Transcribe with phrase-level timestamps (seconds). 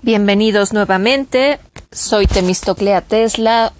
[0.00, 1.58] Bienvenidos nuevamente.
[1.90, 3.72] Soy Temistoclea Tesla.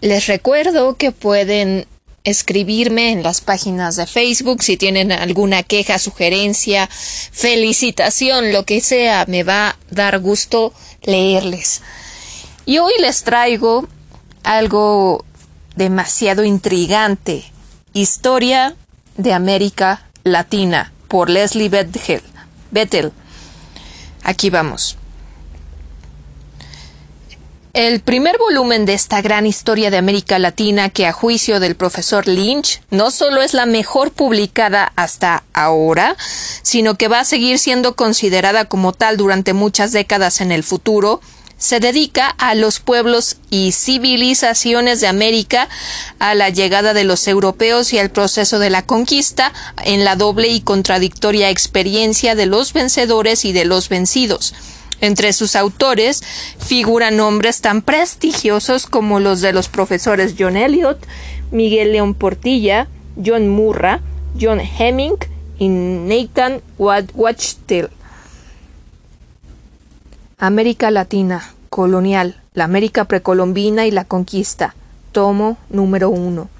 [0.00, 1.88] Les recuerdo que pueden
[2.22, 9.24] escribirme en las páginas de Facebook si tienen alguna queja, sugerencia, felicitación, lo que sea,
[9.26, 11.82] me va a dar gusto leerles.
[12.64, 13.88] Y hoy les traigo
[14.44, 15.24] algo
[15.74, 17.44] demasiado intrigante.
[17.92, 18.76] Historia
[19.16, 23.12] de América Latina por Leslie Bettel.
[24.22, 24.96] Aquí vamos.
[27.76, 32.26] El primer volumen de esta gran historia de América Latina, que a juicio del profesor
[32.26, 36.16] Lynch no solo es la mejor publicada hasta ahora,
[36.62, 41.20] sino que va a seguir siendo considerada como tal durante muchas décadas en el futuro,
[41.58, 45.68] se dedica a los pueblos y civilizaciones de América,
[46.18, 49.52] a la llegada de los europeos y al proceso de la conquista,
[49.84, 54.54] en la doble y contradictoria experiencia de los vencedores y de los vencidos.
[55.00, 56.22] Entre sus autores
[56.58, 60.98] figuran nombres tan prestigiosos como los de los profesores John Eliot,
[61.50, 62.88] Miguel León Portilla,
[63.22, 64.00] John Murra,
[64.40, 65.16] John Hemming
[65.58, 67.90] y Nathan Wachtel.
[70.38, 74.74] América Latina, colonial, la América precolombina y la conquista.
[75.12, 76.50] Tomo número uno.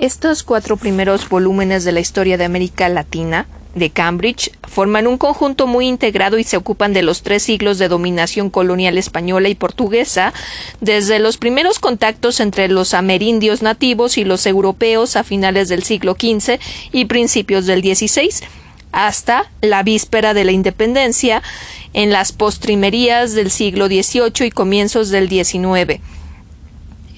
[0.00, 5.66] Estos cuatro primeros volúmenes de la historia de América Latina de Cambridge forman un conjunto
[5.66, 10.32] muy integrado y se ocupan de los tres siglos de dominación colonial española y portuguesa,
[10.80, 16.12] desde los primeros contactos entre los amerindios nativos y los europeos a finales del siglo
[16.12, 16.60] XV
[16.92, 18.30] y principios del XVI,
[18.92, 21.42] hasta la víspera de la independencia
[21.92, 26.00] en las postrimerías del siglo XVIII y comienzos del XIX.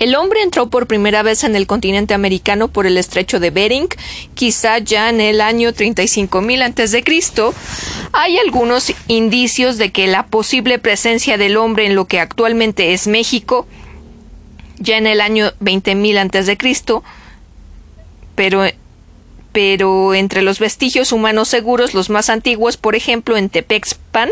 [0.00, 3.88] El hombre entró por primera vez en el continente americano por el estrecho de Bering,
[4.32, 7.54] quizá ya en el año 35.000 a.C.
[8.12, 13.08] Hay algunos indicios de que la posible presencia del hombre en lo que actualmente es
[13.08, 13.66] México,
[14.78, 17.02] ya en el año 20.000 a.C.,
[18.34, 18.64] pero
[19.52, 24.30] pero entre los vestigios humanos seguros, los más antiguos, por ejemplo, en Tepexpan,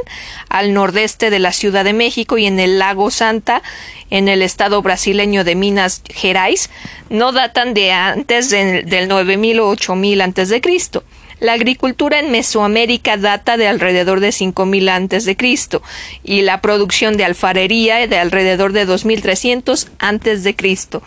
[0.49, 3.62] al nordeste de la Ciudad de México y en el lago Santa,
[4.11, 6.71] en el estado brasileño de Minas Gerais,
[7.11, 11.05] no datan de antes del 9000 o 8000 antes de Cristo.
[11.41, 15.83] La agricultura en Mesoamérica data de alrededor de 5000 antes de Cristo
[16.25, 21.01] y la producción de alfarería de alrededor de 2300 antes de Cristo.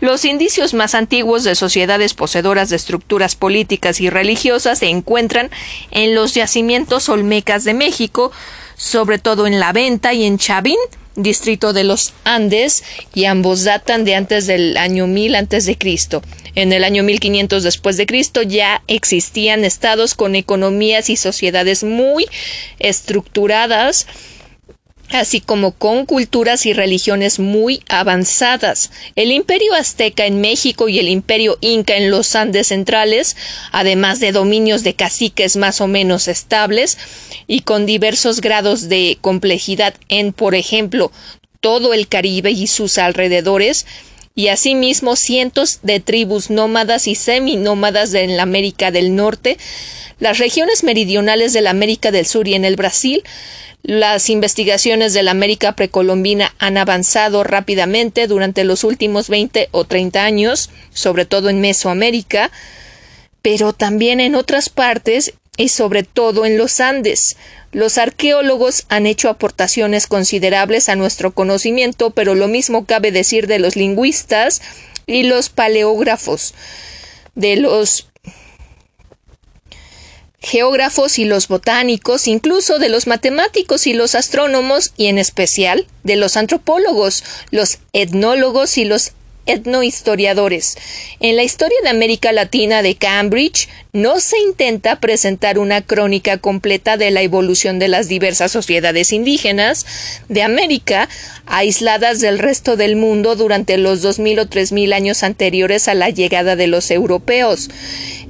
[0.00, 5.50] Los indicios más antiguos de sociedades poseedoras de estructuras políticas y religiosas se encuentran
[5.90, 8.30] en los yacimientos olmecas de México,
[8.76, 10.78] sobre todo en La Venta y en Chavín,
[11.16, 16.22] distrito de los Andes, y ambos datan de antes del año 1000 antes de Cristo.
[16.54, 22.26] En el año 1500 después de Cristo ya existían estados con economías y sociedades muy
[22.78, 24.06] estructuradas
[25.10, 28.90] así como con culturas y religiones muy avanzadas.
[29.16, 33.36] El imperio azteca en México y el imperio inca en los Andes centrales,
[33.72, 36.98] además de dominios de caciques más o menos estables
[37.46, 41.10] y con diversos grados de complejidad en, por ejemplo,
[41.60, 43.86] todo el Caribe y sus alrededores,
[44.38, 49.58] y asimismo cientos de tribus nómadas y seminómadas en la América del Norte,
[50.20, 53.24] las regiones meridionales de la América del Sur y en el Brasil,
[53.82, 60.24] las investigaciones de la América precolombina han avanzado rápidamente durante los últimos 20 o 30
[60.24, 62.50] años, sobre todo en Mesoamérica,
[63.40, 67.36] pero también en otras partes y sobre todo en los Andes.
[67.72, 73.58] Los arqueólogos han hecho aportaciones considerables a nuestro conocimiento, pero lo mismo cabe decir de
[73.58, 74.60] los lingüistas
[75.06, 76.54] y los paleógrafos,
[77.34, 78.07] de los
[80.40, 86.16] geógrafos y los botánicos, incluso de los matemáticos y los astrónomos, y en especial de
[86.16, 89.12] los antropólogos, los etnólogos y los
[89.48, 90.76] etnohistoriadores.
[91.18, 96.96] En la historia de América Latina de Cambridge no se intenta presentar una crónica completa
[96.96, 99.86] de la evolución de las diversas sociedades indígenas
[100.28, 101.08] de América,
[101.46, 105.94] aisladas del resto del mundo durante los dos mil o tres mil años anteriores a
[105.94, 107.70] la llegada de los europeos.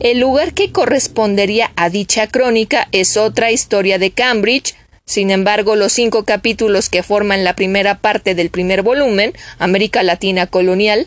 [0.00, 4.74] El lugar que correspondería a dicha crónica es otra historia de Cambridge,
[5.08, 10.46] sin embargo, los cinco capítulos que forman la primera parte del primer volumen, América Latina
[10.46, 11.06] colonial,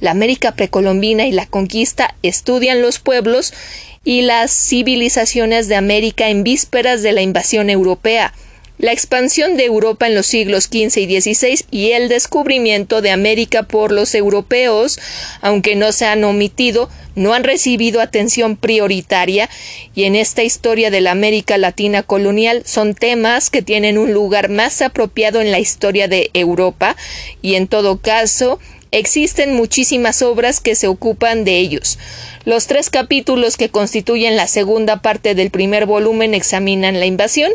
[0.00, 3.54] la América precolombina y la conquista, estudian los pueblos
[4.02, 8.34] y las civilizaciones de América en vísperas de la invasión europea,
[8.78, 13.62] la expansión de Europa en los siglos XV y XVI y el descubrimiento de América
[13.62, 14.98] por los europeos,
[15.40, 19.48] aunque no se han omitido, no han recibido atención prioritaria
[19.94, 24.50] y en esta historia de la América Latina colonial son temas que tienen un lugar
[24.50, 26.96] más apropiado en la historia de Europa
[27.40, 28.58] y en todo caso
[28.90, 31.98] existen muchísimas obras que se ocupan de ellos.
[32.44, 37.52] Los tres capítulos que constituyen la segunda parte del primer volumen examinan la invasión,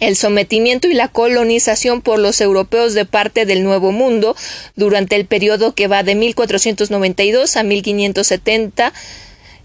[0.00, 4.34] el sometimiento y la colonización por los europeos de parte del Nuevo Mundo
[4.76, 8.92] durante el periodo que va de 1492 a 1570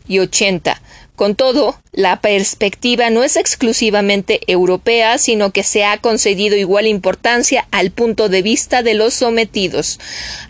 [0.07, 0.81] y 80.
[1.15, 7.69] Con todo, la perspectiva no es exclusivamente europea, sino que se ha concedido igual importancia
[7.71, 9.97] al punto de vista de los sometidos.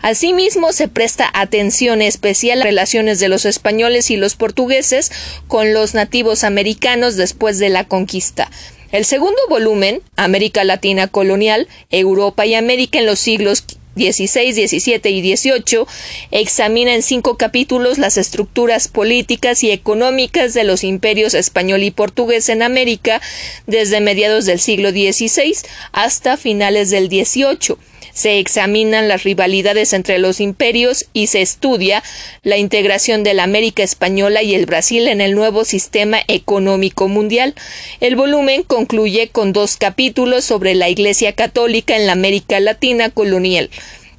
[0.02, 5.12] Asimismo, se presta atención especial a las relaciones de los españoles y los portugueses
[5.46, 8.50] con los nativos americanos después de la conquista.
[8.96, 13.62] El segundo volumen, América Latina Colonial, Europa y América en los siglos
[13.94, 15.84] XVI, XVII y XVIII,
[16.30, 22.48] examina en cinco capítulos las estructuras políticas y económicas de los imperios español y portugués
[22.48, 23.20] en América
[23.66, 25.54] desde mediados del siglo XVI
[25.92, 27.76] hasta finales del XVIII
[28.16, 32.02] se examinan las rivalidades entre los imperios y se estudia
[32.42, 37.54] la integración de la América española y el Brasil en el nuevo sistema económico mundial.
[38.00, 43.68] El volumen concluye con dos capítulos sobre la Iglesia Católica en la América Latina colonial.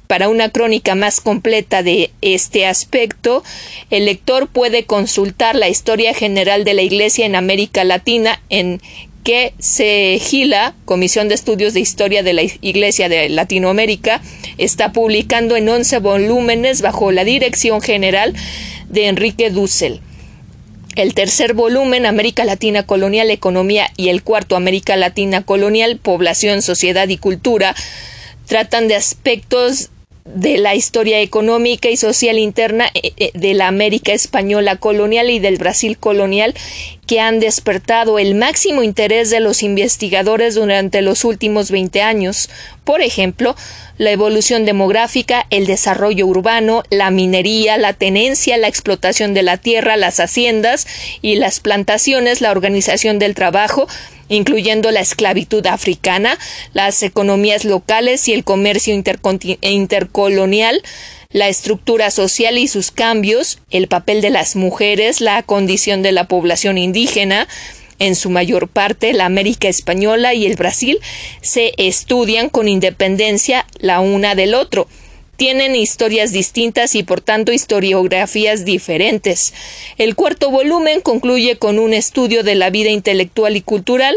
[0.06, 3.42] Para una crónica más completa de este aspecto,
[3.90, 8.80] el lector puede consultar la historia general de la Iglesia en América Latina en
[9.28, 9.52] que
[10.20, 14.22] Gila, Comisión de Estudios de Historia de la Iglesia de Latinoamérica,
[14.56, 18.32] está publicando en 11 volúmenes bajo la dirección general
[18.88, 20.00] de Enrique Dussel.
[20.96, 27.06] El tercer volumen, América Latina Colonial, Economía, y el cuarto, América Latina Colonial, Población, Sociedad
[27.08, 27.74] y Cultura,
[28.46, 29.90] tratan de aspectos
[30.34, 35.38] de la historia económica y social interna eh, eh, de la América española colonial y
[35.38, 36.54] del Brasil colonial
[37.06, 42.50] que han despertado el máximo interés de los investigadores durante los últimos 20 años.
[42.84, 43.56] Por ejemplo,
[43.96, 49.96] la evolución demográfica, el desarrollo urbano, la minería, la tenencia, la explotación de la tierra,
[49.96, 50.86] las haciendas
[51.22, 53.88] y las plantaciones, la organización del trabajo,
[54.28, 56.38] incluyendo la esclavitud africana,
[56.72, 58.94] las economías locales y el comercio
[59.60, 60.82] intercolonial,
[61.30, 66.24] la estructura social y sus cambios, el papel de las mujeres, la condición de la
[66.24, 67.48] población indígena,
[67.98, 70.98] en su mayor parte la América española y el Brasil
[71.40, 74.88] se estudian con independencia la una del otro
[75.38, 79.54] tienen historias distintas y por tanto historiografías diferentes.
[79.96, 84.16] El cuarto volumen concluye con un estudio de la vida intelectual y cultural,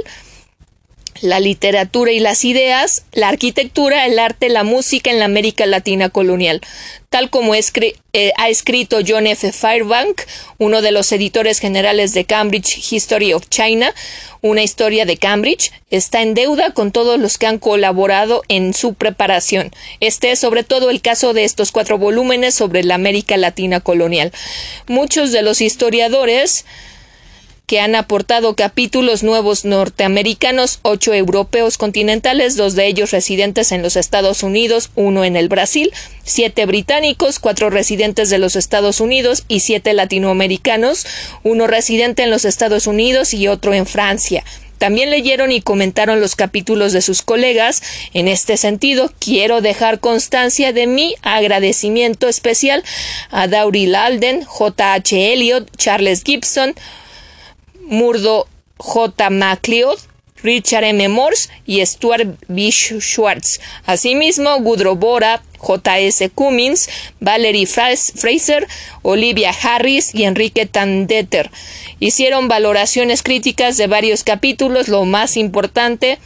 [1.21, 6.09] la literatura y las ideas, la arquitectura, el arte, la música en la América Latina
[6.09, 6.61] colonial,
[7.09, 9.51] tal como eh, ha escrito John F.
[9.51, 10.21] Fairbank,
[10.57, 13.93] uno de los editores generales de Cambridge History of China,
[14.41, 18.93] una historia de Cambridge, está en deuda con todos los que han colaborado en su
[18.93, 19.71] preparación.
[19.99, 24.31] Este es sobre todo el caso de estos cuatro volúmenes sobre la América Latina colonial.
[24.87, 26.65] Muchos de los historiadores
[27.71, 33.95] que han aportado capítulos nuevos norteamericanos, ocho europeos continentales, dos de ellos residentes en los
[33.95, 35.89] Estados Unidos, uno en el Brasil,
[36.25, 41.05] siete británicos, cuatro residentes de los Estados Unidos y siete latinoamericanos,
[41.43, 44.43] uno residente en los Estados Unidos y otro en Francia.
[44.77, 47.81] También leyeron y comentaron los capítulos de sus colegas.
[48.13, 52.83] En este sentido, quiero dejar constancia de mi agradecimiento especial
[53.29, 54.93] a Daurie Lalden, J.
[54.93, 55.31] H.
[55.31, 56.75] Elliot, Charles Gibson,
[57.91, 59.29] Murdo J.
[59.29, 59.99] MacLeod,
[60.43, 61.07] Richard M.
[61.09, 62.71] Morse y Stuart B.
[62.71, 63.59] Schwartz.
[63.85, 66.29] Asimismo, Gudro Bora, J.S.
[66.29, 68.67] Cummins, Valerie Fraser,
[69.03, 71.51] Olivia Harris y Enrique Tandeter.
[71.99, 76.17] Hicieron valoraciones críticas de varios capítulos, lo más importante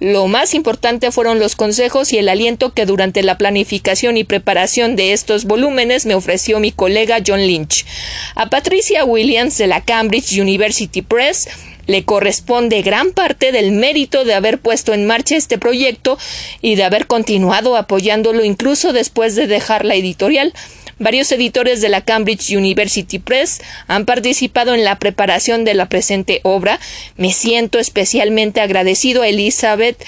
[0.00, 4.96] lo más importante fueron los consejos y el aliento que durante la planificación y preparación
[4.96, 7.86] de estos volúmenes me ofreció mi colega John Lynch.
[8.34, 11.48] A Patricia Williams de la Cambridge University Press
[11.86, 16.18] le corresponde gran parte del mérito de haber puesto en marcha este proyecto
[16.60, 20.52] y de haber continuado apoyándolo incluso después de dejar la editorial.
[20.98, 26.40] Varios editores de la Cambridge University Press han participado en la preparación de la presente
[26.44, 26.78] obra.
[27.16, 30.04] Me siento especialmente agradecido a Elizabeth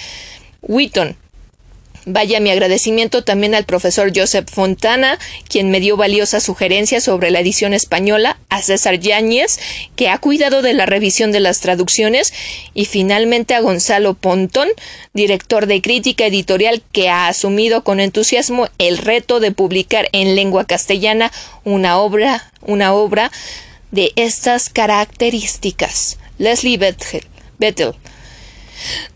[0.62, 1.16] Wheaton,
[2.08, 7.40] Vaya mi agradecimiento también al profesor Joseph Fontana, quien me dio valiosas sugerencias sobre la
[7.40, 9.58] edición española, a César Yáñez,
[9.96, 12.32] que ha cuidado de la revisión de las traducciones,
[12.74, 14.68] y finalmente a Gonzalo Pontón,
[15.14, 20.64] director de crítica editorial, que ha asumido con entusiasmo el reto de publicar en lengua
[20.64, 21.32] castellana
[21.64, 23.32] una obra, una obra
[23.90, 26.18] de estas características.
[26.38, 27.94] Leslie Bettel.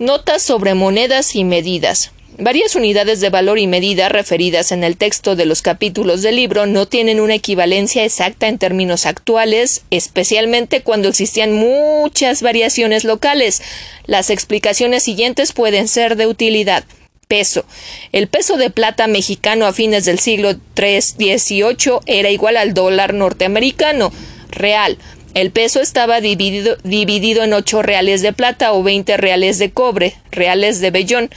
[0.01, 2.11] Notas sobre monedas y medidas.
[2.39, 6.67] Varias unidades de valor y medida referidas en el texto de los capítulos del libro
[6.67, 13.63] no tienen una equivalencia exacta en términos actuales, especialmente cuando existían muchas variaciones locales.
[14.07, 16.85] Las explicaciones siguientes pueden ser de utilidad.
[17.29, 17.65] Peso.
[18.11, 21.01] El peso de plata mexicano a fines del siglo III
[21.39, 24.13] XVIII era igual al dólar norteamericano
[24.51, 24.99] real.
[25.35, 30.17] El peso estaba dividido, dividido en ocho reales de plata o veinte reales de cobre,
[30.33, 31.31] reales de vellón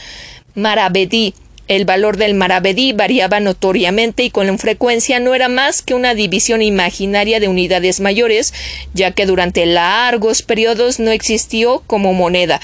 [0.55, 1.33] maravedí.
[1.69, 6.61] El valor del maravedí variaba notoriamente y con frecuencia no era más que una división
[6.61, 8.53] imaginaria de unidades mayores,
[8.93, 12.59] ya que durante largos periodos no existió como moneda.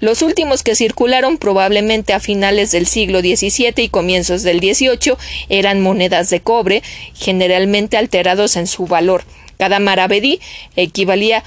[0.00, 5.14] Los últimos que circularon probablemente a finales del siglo XVII y comienzos del XVIII
[5.48, 6.82] eran monedas de cobre,
[7.14, 9.24] generalmente alterados en su valor.
[9.56, 10.40] Cada maravedí
[10.76, 11.42] equivalía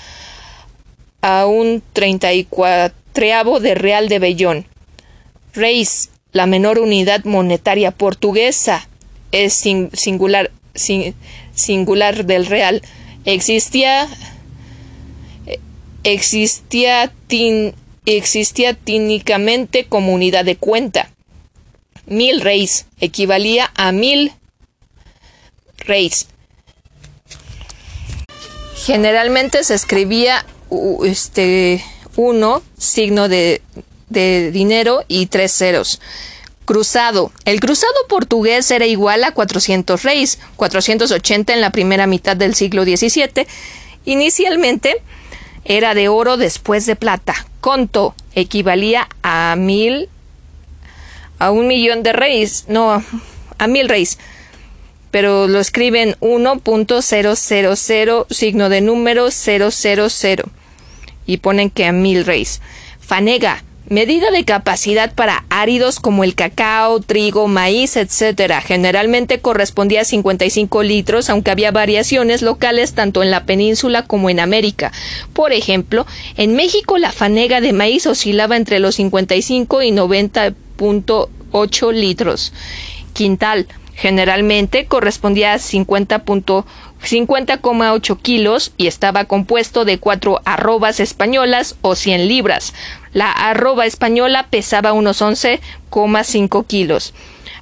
[1.21, 4.65] a un treinta y cuatreavo de real de vellón.
[5.55, 8.87] Reis, la menor unidad monetaria portuguesa,
[9.31, 10.51] es singular,
[12.25, 12.81] del real.
[13.25, 14.07] Existía
[16.03, 17.11] existía,
[18.05, 21.09] existía tínicamente como unidad de cuenta.
[22.05, 24.31] Mil reis equivalía a mil
[25.79, 26.27] reis.
[28.85, 30.45] Generalmente se escribía
[31.03, 31.83] este
[32.15, 33.61] uno signo de
[34.09, 36.01] de dinero y tres ceros.
[36.65, 37.31] Cruzado.
[37.45, 42.83] El cruzado portugués era igual a 400 reis, 480 en la primera mitad del siglo
[42.83, 43.45] XVII.
[44.05, 45.01] Inicialmente
[45.63, 47.35] era de oro después de plata.
[47.61, 50.09] Conto equivalía a mil,
[51.37, 53.03] a un millón de reis, no,
[53.57, 54.17] a mil reis.
[55.11, 59.71] Pero lo escriben 1.000, signo de número 000.
[61.25, 62.61] Y ponen que a mil reis.
[62.99, 68.53] Fanega Medida de capacidad para áridos como el cacao, trigo, maíz, etc.
[68.65, 74.39] Generalmente correspondía a 55 litros, aunque había variaciones locales tanto en la península como en
[74.39, 74.91] América.
[75.33, 82.53] Por ejemplo, en México la fanega de maíz oscilaba entre los 55 y 90.8 litros.
[83.13, 86.65] Quintal generalmente correspondía a 50.8
[87.05, 92.73] 50,8 kilos y estaba compuesto de cuatro arrobas españolas o 100 libras.
[93.13, 97.13] La arroba española pesaba unos 11,5 kilos.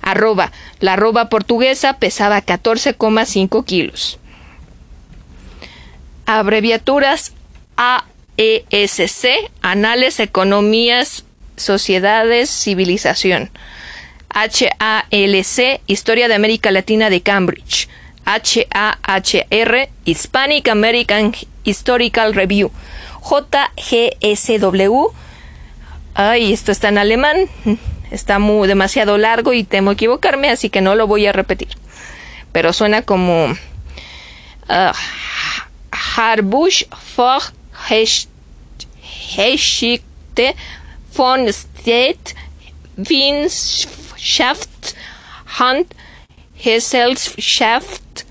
[0.02, 0.52] Arroba.
[0.80, 4.20] La arroba portuguesa pesaba 14,5 kilos.
[6.26, 7.34] Abreviaturas
[7.76, 9.28] AESC,
[9.62, 11.26] Anales, Economías,
[11.58, 13.52] Sociedades, Civilización.
[14.30, 17.88] HALC, Historia de América Latina de Cambridge.
[18.26, 22.72] HAHR, Hispanic American Historical Review.
[23.22, 25.12] JGSW.
[26.16, 27.38] Ay, esto está en alemán.
[28.12, 31.70] Está muy demasiado largo y temo equivocarme, así que no lo voy a repetir.
[32.52, 34.94] Pero suena como uh,
[36.16, 37.42] Harbusch vor
[39.36, 40.56] Geschichte
[41.16, 42.36] von State
[42.98, 44.70] Wissenschaft
[45.58, 45.88] Hand
[46.64, 48.24] Gesellschaft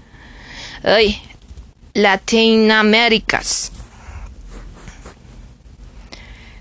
[0.83, 1.21] ay,
[1.93, 3.71] Latinoaméricas.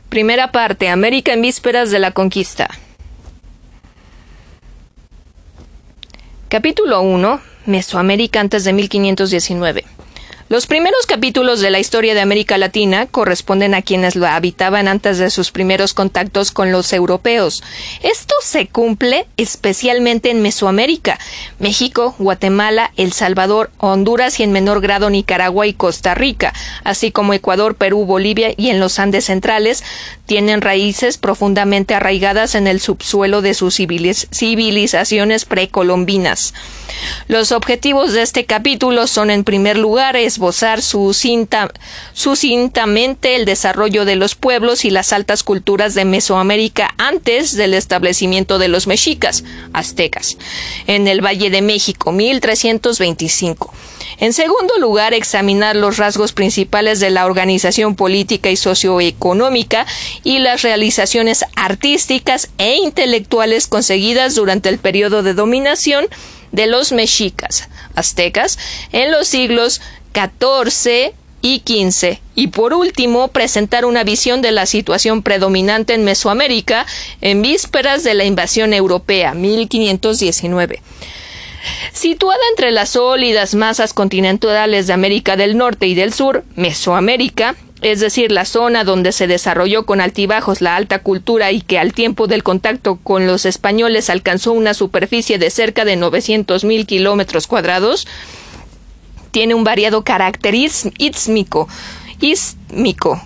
[0.10, 2.70] Primera parte, América en vísperas de la conquista.
[6.50, 9.86] Capítulo 1, Mesoamérica antes de 1519.
[10.52, 15.18] Los primeros capítulos de la historia de América Latina corresponden a quienes la habitaban antes
[15.18, 17.64] de sus primeros contactos con los europeos.
[18.04, 21.18] Esto se cumple especialmente en Mesoamérica,
[21.60, 26.52] México, Guatemala, El Salvador, Honduras y en menor grado Nicaragua y Costa Rica,
[26.84, 29.86] así como Ecuador, Perú, Bolivia y en los Andes centrales,
[30.26, 36.54] tienen raíces profundamente arraigadas en el subsuelo de sus civilizaciones precolombinas.
[37.30, 40.82] Los objetivos de este capítulo son en primer lugar es esbozar
[42.14, 48.58] sucintamente el desarrollo de los pueblos y las altas culturas de Mesoamérica antes del establecimiento
[48.58, 50.40] de los mexicas, aztecas,
[50.88, 53.72] en el Valle de México, 1325.
[54.18, 59.86] En segundo lugar, examinar los rasgos principales de la organización política y socioeconómica
[60.24, 66.08] y las realizaciones artísticas e intelectuales conseguidas durante el periodo de dominación
[66.52, 68.58] de los mexicas, aztecas,
[68.92, 69.82] en los siglos
[70.14, 72.20] XIV y XV.
[72.36, 76.86] Y por último, presentar una visión de la situación predominante en Mesoamérica
[77.22, 80.82] en vísperas de la invasión europea, 1519.
[81.94, 88.00] Situada entre las sólidas masas continentales de América del Norte y del Sur, Mesoamérica, es
[88.00, 92.28] decir, la zona donde se desarrolló con altibajos la alta cultura y que al tiempo
[92.28, 98.08] del contacto con los españoles alcanzó una superficie de cerca de 900.000 kilómetros cuadrados,
[99.32, 100.56] tiene un variado carácter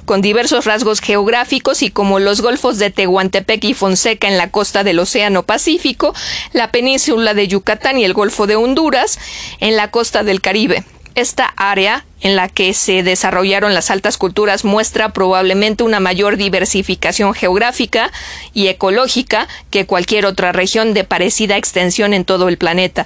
[0.05, 4.83] con diversos rasgos geográficos y como los golfos de Tehuantepec y Fonseca en la costa
[4.83, 6.13] del Océano Pacífico,
[6.53, 9.19] la península de Yucatán y el Golfo de Honduras
[9.59, 10.83] en la costa del Caribe.
[11.15, 17.33] Esta área en la que se desarrollaron las altas culturas muestra probablemente una mayor diversificación
[17.33, 18.11] geográfica
[18.53, 23.05] y ecológica que cualquier otra región de parecida extensión en todo el planeta.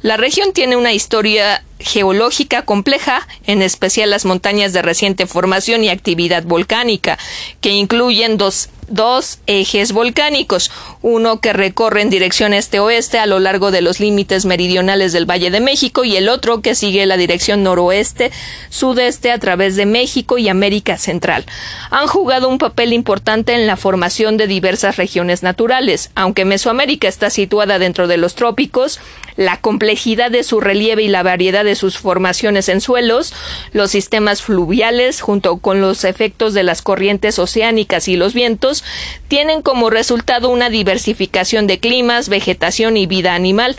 [0.00, 5.90] La región tiene una historia geológica compleja, en especial las montañas de reciente formación y
[5.90, 7.18] actividad volcánica,
[7.60, 10.70] que incluyen dos dos ejes volcánicos,
[11.02, 15.50] uno que recorre en dirección este-oeste a lo largo de los límites meridionales del Valle
[15.50, 20.48] de México y el otro que sigue la dirección noroeste-sudeste a través de México y
[20.48, 21.46] América Central.
[21.90, 26.10] Han jugado un papel importante en la formación de diversas regiones naturales.
[26.14, 29.00] Aunque Mesoamérica está situada dentro de los trópicos,
[29.36, 33.32] la complejidad de su relieve y la variedad de sus formaciones en suelos,
[33.72, 38.84] los sistemas fluviales, junto con los efectos de las corrientes oceánicas y los vientos,
[39.28, 43.76] tienen como resultado una diversificación de climas, vegetación y vida animal.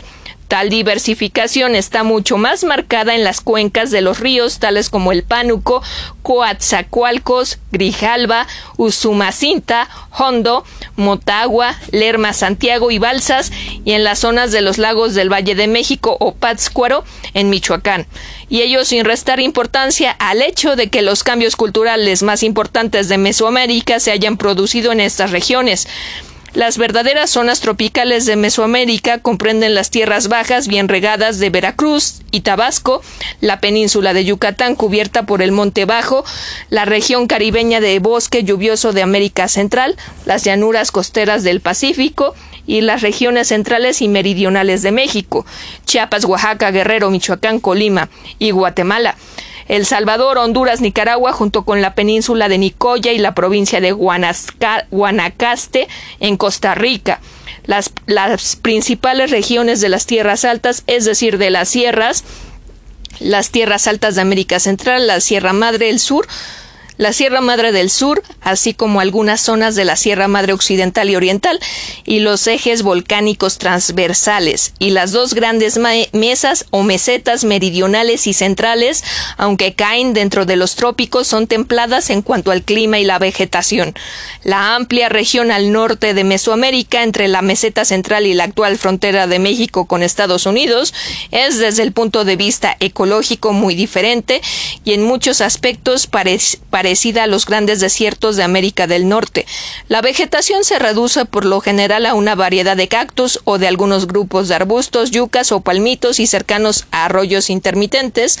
[0.48, 5.22] Tal diversificación está mucho más marcada en las cuencas de los ríos tales como el
[5.22, 5.82] Pánuco,
[6.22, 10.64] Coatzacoalcos, Grijalba, Usumacinta, Hondo,
[10.96, 13.50] Motagua, Lerma, Santiago y Balsas
[13.84, 18.06] y en las zonas de los lagos del Valle de México o Pátzcuaro en Michoacán.
[18.50, 23.16] Y ello sin restar importancia al hecho de que los cambios culturales más importantes de
[23.16, 25.88] Mesoamérica se hayan producido en estas regiones.
[26.54, 32.42] Las verdaderas zonas tropicales de Mesoamérica comprenden las tierras bajas bien regadas de Veracruz y
[32.42, 33.00] Tabasco,
[33.40, 36.26] la península de Yucatán cubierta por el Monte Bajo,
[36.68, 39.96] la región caribeña de bosque lluvioso de América Central,
[40.26, 42.34] las llanuras costeras del Pacífico
[42.66, 45.46] y las regiones centrales y meridionales de México,
[45.86, 49.16] Chiapas, Oaxaca, Guerrero, Michoacán, Colima y Guatemala.
[49.68, 55.88] El Salvador, Honduras, Nicaragua, junto con la península de Nicoya y la provincia de Guanacaste
[56.20, 57.20] en Costa Rica.
[57.64, 62.24] Las, las principales regiones de las tierras altas, es decir, de las sierras,
[63.20, 66.26] las tierras altas de América Central, la Sierra Madre del Sur,
[67.02, 71.16] la Sierra Madre del Sur, así como algunas zonas de la Sierra Madre Occidental y
[71.16, 71.58] Oriental,
[72.04, 75.80] y los ejes volcánicos transversales, y las dos grandes
[76.12, 79.02] mesas o mesetas meridionales y centrales,
[79.36, 83.94] aunque caen dentro de los trópicos, son templadas en cuanto al clima y la vegetación.
[84.44, 89.26] La amplia región al norte de Mesoamérica, entre la meseta central y la actual frontera
[89.26, 90.94] de México con Estados Unidos,
[91.32, 94.40] es desde el punto de vista ecológico muy diferente
[94.84, 99.46] y en muchos aspectos parece a los grandes desiertos de América del Norte.
[99.88, 104.06] La vegetación se reduce por lo general a una variedad de cactus o de algunos
[104.06, 108.38] grupos de arbustos, yucas o palmitos y cercanos a arroyos intermitentes,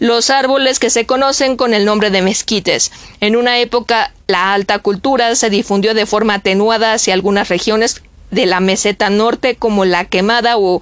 [0.00, 2.92] los árboles que se conocen con el nombre de mezquites.
[3.20, 8.46] En una época la alta cultura se difundió de forma atenuada hacia algunas regiones de
[8.46, 10.80] la meseta norte como la Quemada o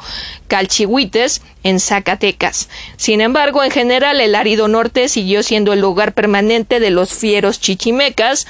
[0.49, 2.69] Calchihuites en Zacatecas.
[2.97, 7.61] Sin embargo, en general el árido norte siguió siendo el lugar permanente de los fieros
[7.61, 8.47] chichimecas,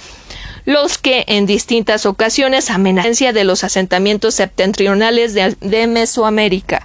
[0.65, 6.85] los que en distintas ocasiones amenazan de los asentamientos septentrionales de, de Mesoamérica.